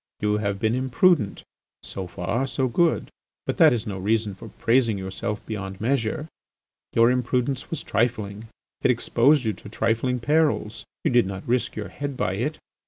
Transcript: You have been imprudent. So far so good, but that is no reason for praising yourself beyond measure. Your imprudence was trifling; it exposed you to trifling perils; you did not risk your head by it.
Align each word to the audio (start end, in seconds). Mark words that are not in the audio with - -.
You 0.19 0.37
have 0.39 0.57
been 0.57 0.73
imprudent. 0.73 1.43
So 1.83 2.07
far 2.07 2.47
so 2.47 2.67
good, 2.67 3.11
but 3.45 3.57
that 3.57 3.71
is 3.71 3.85
no 3.85 3.99
reason 3.99 4.33
for 4.33 4.49
praising 4.49 4.97
yourself 4.97 5.45
beyond 5.45 5.79
measure. 5.79 6.27
Your 6.93 7.11
imprudence 7.11 7.69
was 7.69 7.83
trifling; 7.83 8.47
it 8.81 8.89
exposed 8.89 9.43
you 9.45 9.53
to 9.53 9.69
trifling 9.69 10.19
perils; 10.19 10.85
you 11.03 11.11
did 11.11 11.27
not 11.27 11.47
risk 11.47 11.75
your 11.75 11.89
head 11.89 12.17
by 12.17 12.33
it. 12.33 12.57